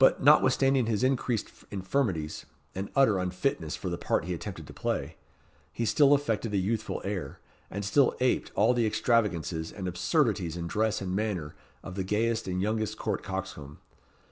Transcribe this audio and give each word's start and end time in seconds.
But, 0.00 0.20
notwithstanding 0.20 0.86
his 0.86 1.04
increased 1.04 1.48
infirmities, 1.70 2.44
and 2.74 2.90
utter 2.96 3.20
unfitness 3.20 3.76
for 3.76 3.88
the 3.88 3.96
part 3.96 4.24
he 4.24 4.34
attempted 4.34 4.66
to 4.66 4.72
play, 4.72 5.16
he 5.72 5.84
still 5.84 6.12
affected 6.12 6.52
a 6.52 6.56
youthful 6.56 7.00
air, 7.04 7.38
and 7.70 7.84
still 7.84 8.16
aped 8.18 8.50
all 8.56 8.74
the 8.74 8.84
extravagances 8.84 9.70
and 9.70 9.86
absurdities 9.86 10.56
in 10.56 10.66
dress 10.66 11.00
and 11.00 11.14
manner 11.14 11.54
of 11.84 11.94
the 11.94 12.02
gayest 12.02 12.48
and 12.48 12.60
youngest 12.60 12.98
court 12.98 13.22
coxcomb. 13.22 13.78